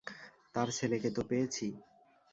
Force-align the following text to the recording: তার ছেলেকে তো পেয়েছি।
তার 0.55 0.67
ছেলেকে 0.71 1.09
তো 1.11 1.21
পেয়েছি। 1.29 1.67